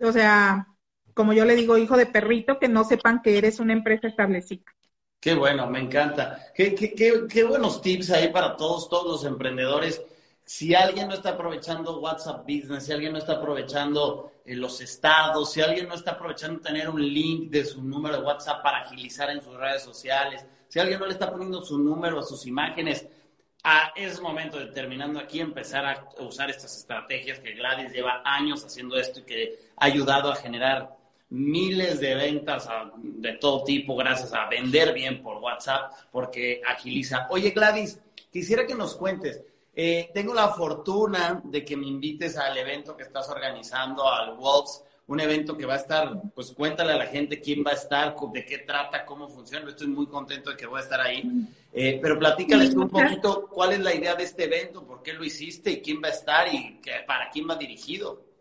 [0.00, 0.66] o sea,
[1.14, 4.64] como yo le digo, hijo de perrito, que no sepan que eres una empresa establecida.
[5.20, 6.46] Qué bueno, me encanta.
[6.52, 6.94] Qué, qué,
[7.28, 10.02] qué, buenos tips ahí para todos, todos los emprendedores.
[10.44, 15.52] si alguien no está aprovechando WhatsApp Business, si alguien no está aprovechando eh, los estados,
[15.52, 19.30] si alguien no está aprovechando tener un link de su número de WhatsApp para agilizar
[19.30, 23.06] en sus redes sociales, si alguien no le está poniendo su número a sus imágenes,
[23.62, 28.64] ah, es momento de terminando aquí empezar a usar estas estrategias que Gladys lleva años
[28.64, 30.96] haciendo esto y que ha ayudado a generar
[31.28, 32.70] miles de ventas
[33.02, 37.26] de todo tipo gracias a vender bien por WhatsApp porque agiliza.
[37.28, 39.42] Oye Gladys, quisiera que nos cuentes.
[39.74, 44.82] Eh, tengo la fortuna de que me invites al evento que estás organizando, al Wolves,
[45.06, 48.14] un evento que va a estar, pues cuéntale a la gente quién va a estar,
[48.32, 49.68] de qué trata, cómo funciona.
[49.68, 51.22] Estoy muy contento de que voy a estar ahí.
[51.72, 55.24] Eh, pero platícales un poquito cuál es la idea de este evento, por qué lo
[55.24, 58.32] hiciste y quién va a estar y para quién va dirigido.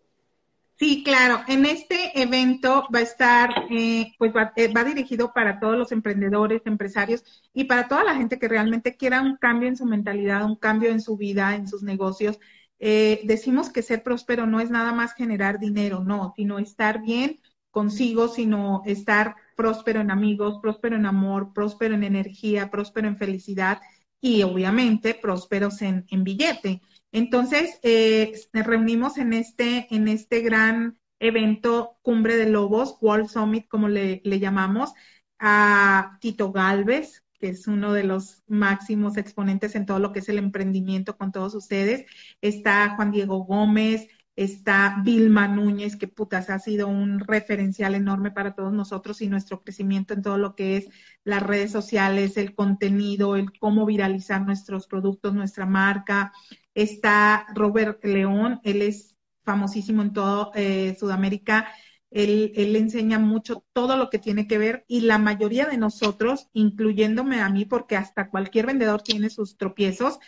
[0.81, 1.43] Sí, claro.
[1.47, 6.63] En este evento va a estar, eh, pues eh, va, dirigido para todos los emprendedores,
[6.65, 10.55] empresarios y para toda la gente que realmente quiera un cambio en su mentalidad, un
[10.55, 12.39] cambio en su vida, en sus negocios.
[12.83, 17.39] Eh, decimos que ser próspero no es nada más generar dinero, no, sino estar bien
[17.69, 23.79] consigo, sino estar próspero en amigos, próspero en amor, próspero en energía, próspero en felicidad
[24.19, 26.81] y obviamente prósperos en, en billete.
[27.11, 33.87] Entonces, eh, reunimos en este, en este gran evento Cumbre de Lobos, World Summit, como
[33.87, 34.93] le, llamamos,
[35.39, 40.29] a Tito Galvez, que es uno de los máximos exponentes en todo lo que es
[40.29, 42.05] el emprendimiento con todos ustedes.
[42.39, 48.53] Está Juan Diego Gómez, está Vilma Núñez, que putas ha sido un referencial enorme para
[48.53, 50.89] todos nosotros y nuestro crecimiento en todo lo que es
[51.23, 56.31] las redes sociales, el contenido, el cómo viralizar nuestros productos, nuestra marca.
[56.75, 61.67] Está Robert León, él es famosísimo en todo eh, Sudamérica.
[62.11, 67.41] Él, enseña mucho todo lo que tiene que ver y la mayoría de nosotros, incluyéndome
[67.41, 70.19] a mí, porque hasta cualquier vendedor tiene sus tropiezos,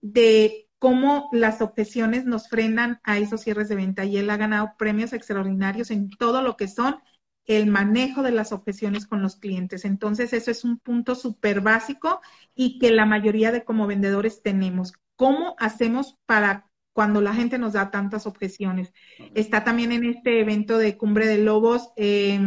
[0.00, 4.04] de cómo las objeciones nos frenan a esos cierres de venta.
[4.04, 6.96] Y él ha ganado premios extraordinarios en todo lo que son
[7.44, 9.84] el manejo de las objeciones con los clientes.
[9.84, 12.20] Entonces, eso es un punto súper básico
[12.54, 14.92] y que la mayoría de como vendedores tenemos.
[15.16, 18.92] ¿Cómo hacemos para cuando la gente nos da tantas objeciones?
[19.34, 22.38] Está también en este evento de Cumbre de Lobos, eh,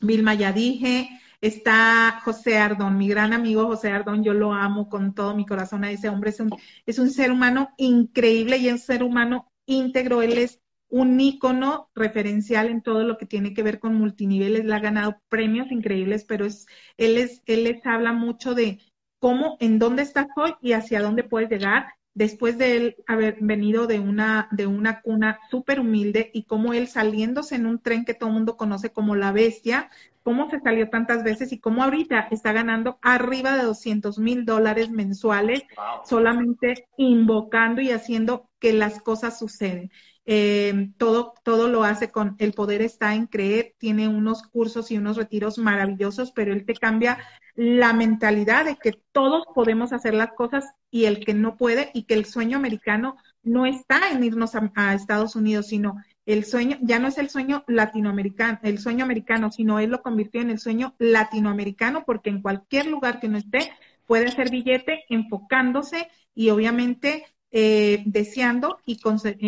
[0.00, 1.08] Vilma ya dije,
[1.40, 5.84] Está José Ardón, mi gran amigo José Ardón, yo lo amo con todo mi corazón
[5.84, 6.50] a ese hombre, es un,
[6.86, 11.90] es un ser humano increíble y es un ser humano íntegro, él es un ícono
[11.94, 16.24] referencial en todo lo que tiene que ver con multiniveles, le ha ganado premios increíbles,
[16.24, 18.80] pero es, él es, él les habla mucho de
[19.18, 23.86] cómo, en dónde estás hoy y hacia dónde puedes llegar después de él haber venido
[23.86, 28.14] de una, de una cuna súper humilde y cómo él saliéndose en un tren que
[28.14, 29.90] todo el mundo conoce como la bestia,
[30.22, 34.90] cómo se salió tantas veces y cómo ahorita está ganando arriba de 200 mil dólares
[34.90, 35.62] mensuales
[36.02, 39.90] solamente invocando y haciendo que las cosas suceden.
[40.28, 44.98] Eh, todo, todo lo hace con el poder está en creer, tiene unos cursos y
[44.98, 47.18] unos retiros maravillosos, pero él te cambia
[47.54, 52.02] la mentalidad de que todos podemos hacer las cosas y el que no puede y
[52.02, 55.94] que el sueño americano no está en irnos a, Estados Unidos, sino
[56.26, 60.40] el sueño, ya no es el sueño latinoamericano, el sueño americano, sino él lo convirtió
[60.40, 63.70] en el sueño latinoamericano porque en cualquier lugar que uno esté
[64.06, 67.24] puede hacer billete enfocándose y obviamente
[67.58, 68.98] eh, deseando y,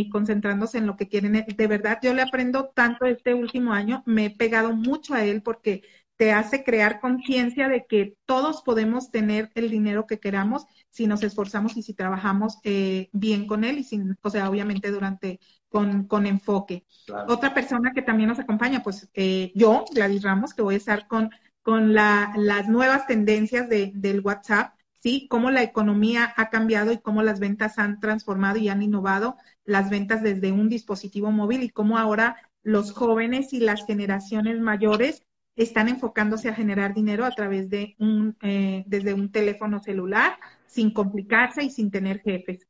[0.08, 1.44] concentrándose en lo que quieren.
[1.46, 5.42] De verdad, yo le aprendo tanto este último año, me he pegado mucho a él
[5.42, 5.82] porque
[6.16, 11.22] te hace crear conciencia de que todos podemos tener el dinero que queramos si nos
[11.22, 16.04] esforzamos y si trabajamos eh, bien con él y sin, o sea, obviamente durante con,
[16.04, 16.86] con enfoque.
[17.28, 21.08] Otra persona que también nos acompaña, pues eh, yo, Gladys Ramos, que voy a estar
[21.08, 21.28] con,
[21.60, 25.26] con la, las nuevas tendencias de, del WhatsApp ¿sí?
[25.28, 29.90] Cómo la economía ha cambiado y cómo las ventas han transformado y han innovado las
[29.90, 35.24] ventas desde un dispositivo móvil y cómo ahora los jóvenes y las generaciones mayores
[35.56, 40.92] están enfocándose a generar dinero a través de un, eh, desde un teléfono celular, sin
[40.92, 42.66] complicarse y sin tener jefes.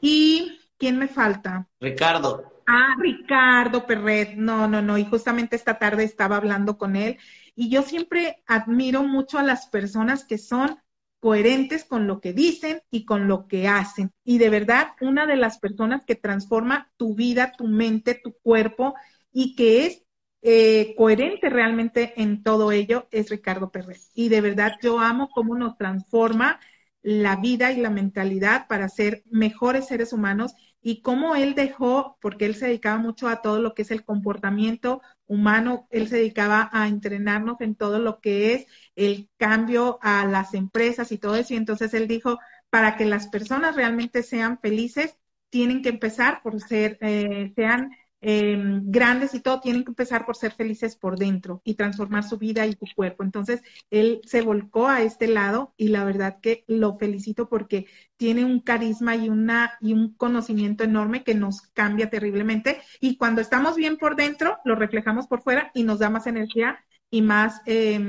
[0.00, 1.68] ¿Y quién me falta?
[1.80, 2.62] Ricardo.
[2.66, 4.36] Ah, Ricardo Perret.
[4.36, 4.98] No, no, no.
[4.98, 7.18] Y justamente esta tarde estaba hablando con él.
[7.56, 10.78] Y yo siempre admiro mucho a las personas que son
[11.20, 14.12] coherentes con lo que dicen y con lo que hacen.
[14.24, 18.94] Y de verdad, una de las personas que transforma tu vida, tu mente, tu cuerpo
[19.32, 20.04] y que es
[20.42, 24.10] eh, coherente realmente en todo ello es Ricardo Pérez.
[24.14, 26.60] Y de verdad yo amo cómo nos transforma
[27.02, 32.46] la vida y la mentalidad para ser mejores seres humanos y cómo él dejó, porque
[32.46, 36.68] él se dedicaba mucho a todo lo que es el comportamiento humano, él se dedicaba
[36.72, 41.54] a entrenarnos en todo lo que es el cambio a las empresas y todo eso,
[41.54, 42.38] y entonces él dijo,
[42.70, 45.16] para que las personas realmente sean felices,
[45.50, 50.36] tienen que empezar por ser, eh, sean Em, grandes y todo, tienen que empezar por
[50.36, 53.22] ser felices por dentro y transformar su vida y su cuerpo.
[53.22, 58.44] Entonces, él se volcó a este lado y la verdad que lo felicito porque tiene
[58.44, 62.80] un carisma y, una, y un conocimiento enorme que nos cambia terriblemente.
[63.00, 66.84] Y cuando estamos bien por dentro, lo reflejamos por fuera y nos da más energía
[67.10, 67.60] y más...
[67.66, 68.00] Eh,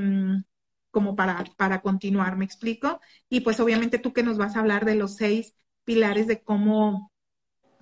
[0.90, 3.00] como para, para continuar, ¿me explico?
[3.28, 7.09] Y pues obviamente tú que nos vas a hablar de los seis pilares de cómo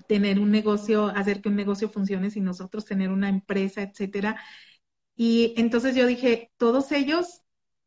[0.09, 4.43] tener un negocio, hacer que un negocio funcione sin nosotros tener una empresa, etcétera.
[5.15, 7.43] Y entonces yo dije, todos ellos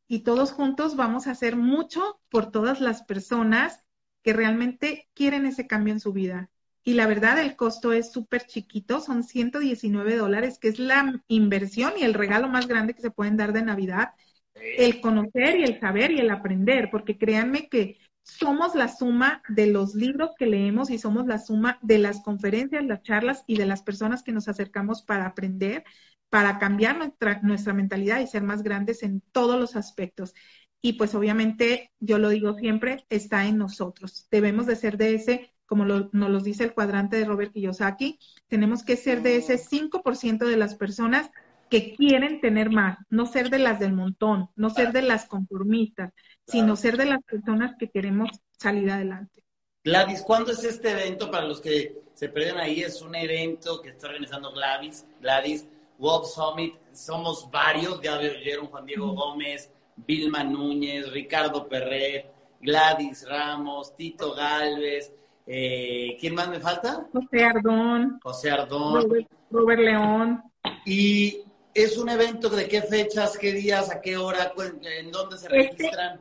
[0.07, 3.83] y todos juntos vamos a hacer mucho por todas las personas
[4.23, 6.49] que realmente quieren ese cambio en su vida.
[6.83, 11.93] Y la verdad, el costo es súper chiquito, son 119 dólares, que es la inversión
[11.97, 14.09] y el regalo más grande que se pueden dar de Navidad.
[14.53, 17.97] El conocer y el saber y el aprender, porque créanme que
[18.39, 22.83] somos la suma de los libros que leemos y somos la suma de las conferencias,
[22.85, 25.83] las charlas y de las personas que nos acercamos para aprender,
[26.29, 26.97] para cambiar
[27.43, 30.33] nuestra, mentalidad y ser más grandes en todos los aspectos.
[30.81, 34.27] Y pues obviamente, yo lo digo siempre, está en nosotros.
[34.31, 38.17] Debemos de ser de ese, como nos lo dice el cuadrante de Robert Kiyosaki,
[38.47, 41.29] tenemos que ser de ese 5% de las personas
[41.69, 46.11] que quieren tener más, no ser de las del montón, no ser de las conformistas,
[46.47, 49.43] sino ser de las personas que queremos salir adelante.
[49.83, 51.31] Gladys, ¿cuándo es este evento?
[51.31, 56.27] Para los que se pierden ahí, es un evento que está organizando Gladys, Gladys World
[56.27, 56.75] Summit.
[56.93, 65.11] Somos varios, ya vieron Juan Diego Gómez, Vilma Núñez, Ricardo Perret, Gladys Ramos, Tito Galvez.
[65.47, 67.07] Eh, ¿Quién más me falta?
[67.11, 68.19] José Ardón.
[68.21, 69.27] José Ardón.
[69.49, 70.43] Robert León.
[70.85, 74.53] Y ¿Es un evento de qué fechas, qué días, a qué hora,
[74.99, 76.19] en dónde se este registran?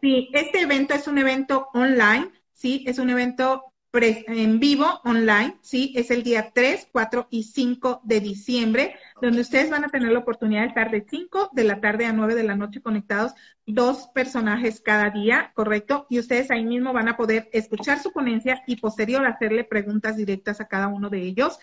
[0.00, 5.94] Sí, este evento es un evento online, sí, es un evento en vivo online, sí,
[5.96, 10.18] es el día 3, 4 y 5 de diciembre, donde ustedes van a tener la
[10.18, 13.32] oportunidad de estar de 5 de la tarde a 9 de la noche conectados,
[13.64, 16.06] dos personajes cada día, ¿correcto?
[16.10, 20.60] Y ustedes ahí mismo van a poder escuchar su ponencia y posterior hacerle preguntas directas
[20.60, 21.58] a cada uno de ellos.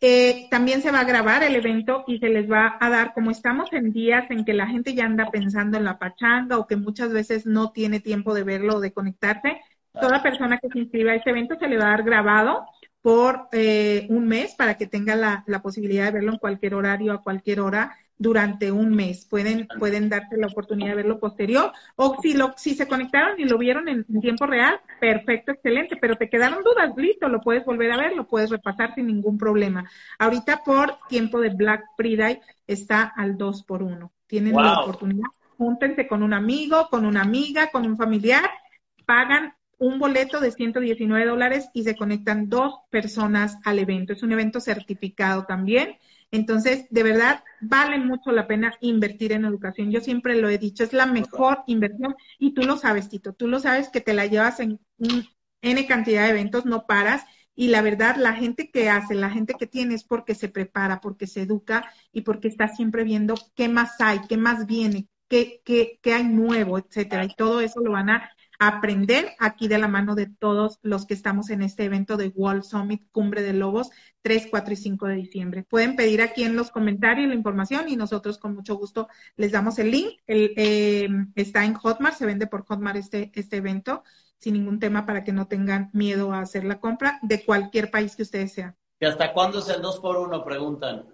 [0.00, 3.30] Eh, también se va a grabar el evento y se les va a dar, como
[3.30, 6.76] estamos en días en que la gente ya anda pensando en la pachanga o que
[6.76, 9.58] muchas veces no tiene tiempo de verlo o de conectarse,
[9.98, 12.66] toda persona que se inscriba a este evento se le va a dar grabado
[13.00, 17.12] por eh, un mes para que tenga la, la posibilidad de verlo en cualquier horario,
[17.14, 19.26] a cualquier hora durante un mes.
[19.26, 21.72] Pueden, pueden darte la oportunidad de verlo posterior.
[21.96, 25.96] O si lo, si se conectaron y lo vieron en, tiempo real, perfecto, excelente.
[26.00, 29.38] Pero te quedaron dudas, listo, lo puedes volver a ver, lo puedes repasar sin ningún
[29.38, 29.88] problema.
[30.18, 35.28] Ahorita por tiempo de Black Friday está al 2 por 1 Tienen la oportunidad.
[35.58, 38.50] Júntense con un amigo, con una amiga, con un familiar,
[39.06, 44.12] pagan un boleto de 119 dólares y se conectan dos personas al evento.
[44.12, 45.96] Es un evento certificado también
[46.30, 49.90] entonces, de verdad, vale mucho la pena invertir en educación.
[49.90, 53.48] Yo siempre lo he dicho, es la mejor inversión y tú lo sabes, Tito, tú
[53.48, 54.80] lo sabes que te la llevas en
[55.62, 57.24] N cantidad de eventos, no paras.
[57.54, 61.00] Y la verdad, la gente que hace, la gente que tiene es porque se prepara,
[61.00, 65.62] porque se educa y porque está siempre viendo qué más hay, qué más viene, qué,
[65.64, 67.24] qué, qué hay nuevo, etcétera.
[67.24, 71.14] Y todo eso lo van a aprender aquí de la mano de todos los que
[71.14, 73.90] estamos en este evento de Wall Summit Cumbre de Lobos
[74.22, 75.62] 3, 4 y 5 de diciembre.
[75.62, 79.78] Pueden pedir aquí en los comentarios la información y nosotros con mucho gusto les damos
[79.78, 80.10] el link.
[80.26, 84.02] El, eh, está en Hotmart, se vende por Hotmart este, este evento
[84.38, 88.16] sin ningún tema para que no tengan miedo a hacer la compra de cualquier país
[88.16, 88.76] que ustedes sean.
[89.00, 91.04] ¿Y hasta cuándo es el 2 por 1 Preguntan.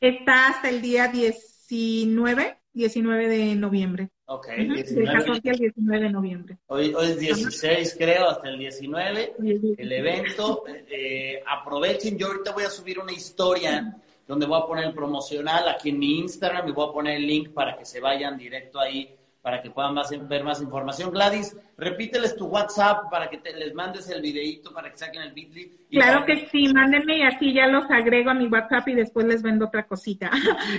[0.00, 4.10] Está hasta el día 19, 19 de noviembre.
[4.28, 5.12] Ok, 19.
[5.18, 6.58] 14 al 19 de noviembre.
[6.66, 9.34] Hoy, hoy es 16, creo, hasta el 19,
[9.78, 10.64] el evento.
[10.68, 15.68] Eh, aprovechen, yo ahorita voy a subir una historia donde voy a poner el promocional
[15.68, 18.80] aquí en mi Instagram y voy a poner el link para que se vayan directo
[18.80, 19.94] ahí, para que puedan
[20.28, 21.12] ver más información.
[21.12, 25.72] Gladys, repíteles tu WhatsApp para que les mandes el videito, para que saquen el Bitly.
[25.92, 29.40] Claro que sí, mándenme y así ya los agrego a mi WhatsApp y después les
[29.42, 30.32] vendo otra cosita.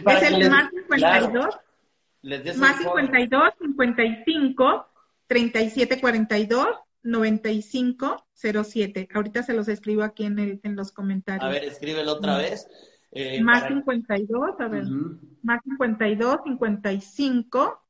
[0.05, 1.59] Es el más 52.
[2.23, 4.87] Más 52, 55,
[5.27, 6.67] 37, 42,
[7.03, 9.07] 95, 07.
[9.13, 11.43] Ahorita se los escribo aquí en, el, en los comentarios.
[11.43, 12.67] A ver, escríbelo otra vez.
[13.11, 14.85] Eh, más 52, a ver.
[15.41, 17.83] Más 52, 55.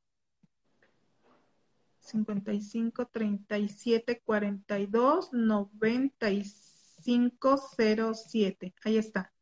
[2.00, 8.74] 55, 37, 42, 95, 07.
[8.84, 9.32] Ahí está.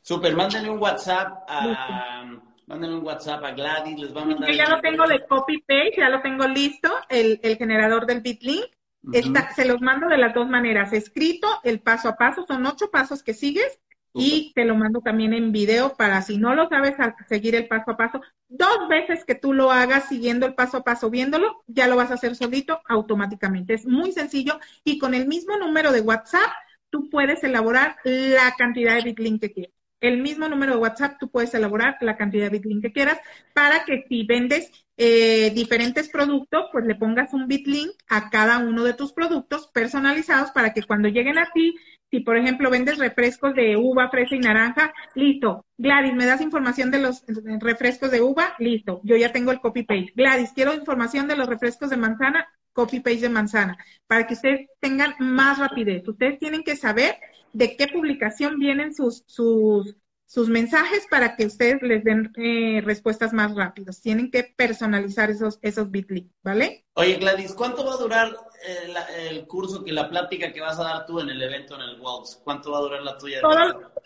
[0.00, 4.48] Super, mándenle un WhatsApp a, Mándenle un WhatsApp a Gladys, les va a mandar.
[4.48, 8.20] Yo ya lo tengo de copy paste, ya lo tengo listo, el, el generador del
[8.20, 8.64] bitlink.
[9.12, 12.88] Está, se los mando de las dos maneras, escrito, el paso a paso, son ocho
[12.90, 13.80] pasos que sigues
[14.14, 16.94] y te lo mando también en video para si no lo sabes
[17.28, 20.84] seguir el paso a paso, dos veces que tú lo hagas siguiendo el paso a
[20.84, 23.74] paso, viéndolo, ya lo vas a hacer solito automáticamente.
[23.74, 26.52] Es muy sencillo y con el mismo número de WhatsApp
[26.90, 31.30] tú puedes elaborar la cantidad de bitlink que quieras el mismo número de WhatsApp, tú
[31.30, 33.18] puedes elaborar la cantidad de bitlink que quieras
[33.54, 38.84] para que si vendes eh, diferentes productos, pues le pongas un bitlink a cada uno
[38.84, 41.74] de tus productos personalizados para que cuando lleguen a ti,
[42.10, 45.64] si por ejemplo vendes refrescos de uva, fresa y naranja, listo.
[45.78, 47.24] Gladys, ¿me das información de los
[47.60, 48.54] refrescos de uva?
[48.58, 49.00] Listo.
[49.02, 50.12] Yo ya tengo el copy paste.
[50.14, 54.68] Gladys, quiero información de los refrescos de manzana, copy paste de manzana, para que ustedes
[54.80, 56.06] tengan más rapidez.
[56.06, 57.16] Ustedes tienen que saber
[57.52, 59.96] de qué publicación vienen sus, sus,
[60.26, 64.00] sus mensajes para que ustedes les den eh, respuestas más rápidas.
[64.00, 66.86] Tienen que personalizar esos, esos bitly, ¿vale?
[66.94, 68.34] Oye, Gladys, ¿cuánto va a durar
[68.66, 71.82] eh, el curso, que la plática que vas a dar tú en el evento en
[71.82, 72.40] el Worlds?
[72.42, 73.40] ¿Cuánto va a durar la tuya?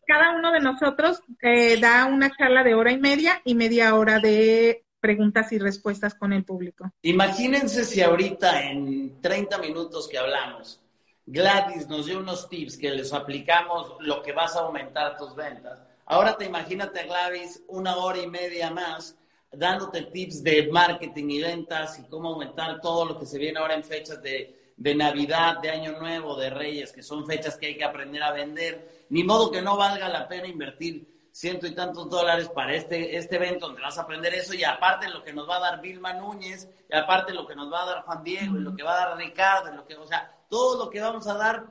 [0.06, 4.20] cada uno de nosotros eh, da una charla de hora y media y media hora
[4.20, 6.90] de preguntas y respuestas con el público.
[7.02, 10.80] Imagínense si ahorita en 30 minutos que hablamos,
[11.24, 15.80] Gladys nos dio unos tips que les aplicamos lo que vas a aumentar tus ventas.
[16.06, 19.16] Ahora te imagínate Gladys una hora y media más
[19.52, 23.74] dándote tips de marketing y ventas y cómo aumentar todo lo que se viene ahora
[23.74, 27.76] en fechas de, de Navidad, de Año Nuevo, de Reyes, que son fechas que hay
[27.76, 29.06] que aprender a vender.
[29.10, 33.36] Ni modo que no valga la pena invertir ciento y tantos dólares para este, este
[33.36, 36.14] evento donde vas a aprender eso y aparte lo que nos va a dar Vilma
[36.14, 38.94] Núñez y aparte lo que nos va a dar Juan Diego y lo que va
[38.94, 41.66] a dar Ricardo lo que, o sea, todo lo que vamos a dar,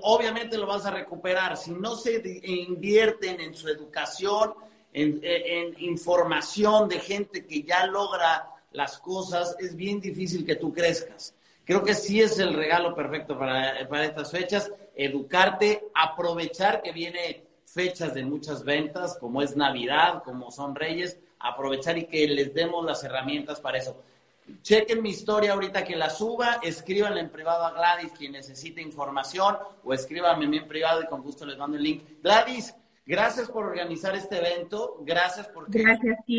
[0.00, 1.58] obviamente lo vas a recuperar.
[1.58, 4.54] Si no se invierten en su educación,
[4.94, 11.34] en, información de gente que ya logra las cosas, es bien difícil que tú crezcas.
[11.66, 17.49] Creo que sí es el regalo perfecto para, para estas fechas, educarte, aprovechar que viene
[17.72, 22.84] fechas de muchas ventas, como es Navidad, como son Reyes, aprovechar y que les demos
[22.84, 23.96] las herramientas para eso
[24.62, 29.56] chequen mi historia ahorita que la suba, escríbanle en privado a Gladys quien necesite información
[29.84, 32.02] o escríbanme en privado y con gusto les mando el link.
[32.22, 32.74] Gladys,
[33.06, 35.82] gracias por organizar este evento, gracias porque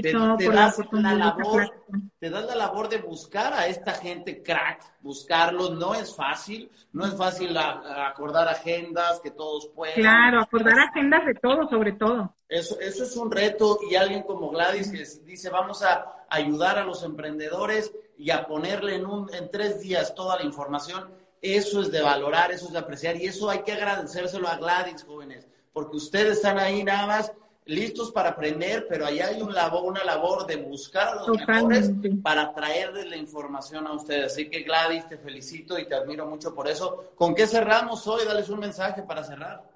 [0.01, 1.85] te, das la labor,
[2.19, 7.05] te das la labor de buscar a esta gente crack, buscarlos, no es fácil, no
[7.05, 9.95] es fácil acordar agendas que todos puedan.
[9.95, 12.35] Claro, acordar agendas de todo, sobre todo.
[12.47, 16.83] Eso, eso es un reto y alguien como Gladys que dice vamos a ayudar a
[16.83, 21.09] los emprendedores y a ponerle en, un, en tres días toda la información,
[21.41, 25.03] eso es de valorar, eso es de apreciar y eso hay que agradecérselo a Gladys,
[25.03, 27.33] jóvenes, porque ustedes están ahí nada más
[27.65, 31.91] listos para aprender, pero ahí hay un labor, una labor de buscar a los mejores
[32.23, 34.33] para traerles la información a ustedes.
[34.33, 37.11] Así que Gladys, te felicito y te admiro mucho por eso.
[37.15, 38.25] ¿Con qué cerramos hoy?
[38.25, 39.69] Dales un mensaje para cerrar.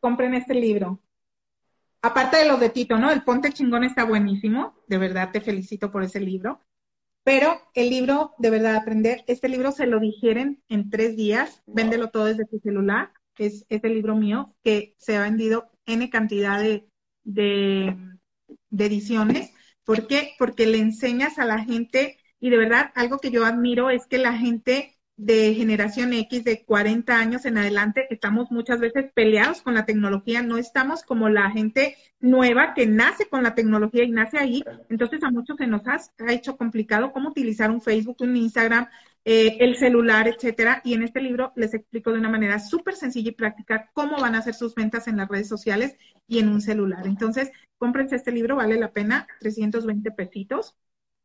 [0.00, 0.98] Compren este libro
[2.02, 3.10] aparte de los de Tito, ¿no?
[3.10, 6.60] El Ponte Chingón está buenísimo, de verdad te felicito por ese libro.
[7.24, 12.10] Pero el libro, de verdad, aprender, este libro se lo digieren en tres días, véndelo
[12.10, 16.60] todo desde tu celular, es, es el libro mío, que se ha vendido N cantidad
[16.60, 16.86] de,
[17.24, 17.96] de,
[18.70, 19.52] de ediciones.
[19.84, 20.34] ¿Por qué?
[20.38, 24.18] Porque le enseñas a la gente, y de verdad, algo que yo admiro es que
[24.18, 29.74] la gente de generación X de 40 años en adelante estamos muchas veces peleados con
[29.74, 34.38] la tecnología, no estamos como la gente nueva que nace con la tecnología y nace
[34.38, 34.64] ahí.
[34.88, 36.00] Entonces a muchos se nos ha,
[36.32, 38.88] hecho complicado cómo utilizar un Facebook, un Instagram,
[39.24, 40.80] eh, el celular, etcétera.
[40.84, 44.34] Y en este libro les explico de una manera súper sencilla y práctica cómo van
[44.34, 45.96] a hacer sus ventas en las redes sociales
[46.26, 47.06] y en un celular.
[47.06, 50.76] Entonces, cómprense este libro, vale la pena, 320 pesitos,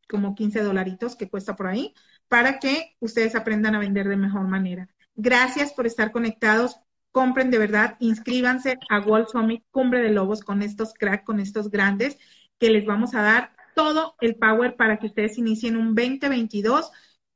[0.08, 1.94] como 15 dolaritos que cuesta por ahí
[2.28, 4.88] para que ustedes aprendan a vender de mejor manera.
[5.14, 6.76] Gracias por estar conectados.
[7.10, 11.70] Compren de verdad, inscríbanse a Wall Summit Cumbre de Lobos con estos crack, con estos
[11.70, 12.18] grandes,
[12.58, 16.90] que les vamos a dar todo el power para que ustedes inicien un 2022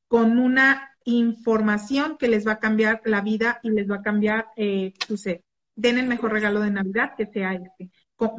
[0.09, 4.49] con una información que les va a cambiar la vida y les va a cambiar
[4.57, 5.43] eh, su ser.
[5.75, 7.91] Den el mejor regalo de Navidad que sea este.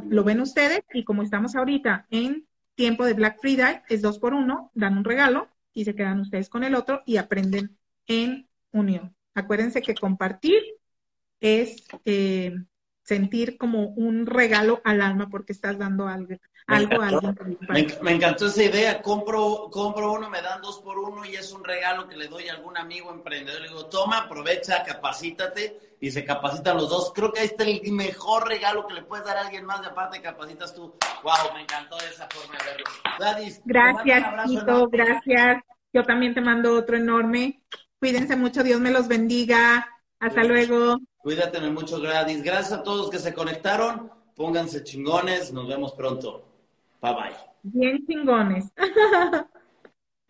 [0.07, 4.33] Lo ven ustedes y como estamos ahorita en tiempo de Black Friday, es dos por
[4.33, 9.15] uno, dan un regalo y se quedan ustedes con el otro y aprenden en unión.
[9.33, 10.61] Acuérdense que compartir
[11.39, 12.55] es, eh,
[13.03, 16.35] sentir como un regalo al alma porque estás dando algo,
[16.67, 17.37] algo a alguien.
[18.01, 19.01] Me, encantó esa idea.
[19.01, 22.47] Compro, compro uno, me dan dos por uno y es un regalo que le doy
[22.47, 23.61] a algún amigo emprendedor.
[23.61, 27.11] Le digo, toma, aprovecha, capacítate y se capacitan los dos.
[27.13, 29.87] Creo que ahí está el mejor regalo que le puedes dar a alguien más y
[29.87, 30.95] aparte capacitas tú.
[31.23, 32.85] Wow, me encantó esa forma de verlo.
[33.19, 35.61] Gladys, gracias, Tito, gracias.
[35.91, 37.63] Yo también te mando otro enorme.
[37.99, 39.89] Cuídense mucho, Dios me los bendiga.
[40.19, 40.99] Hasta luego.
[41.23, 42.43] Cuídate mucho, Gladys.
[42.43, 44.11] Gracias a todos que se conectaron.
[44.35, 45.53] Pónganse chingones.
[45.53, 46.43] Nos vemos pronto.
[47.01, 47.35] Bye bye.
[47.63, 48.65] Bien chingones.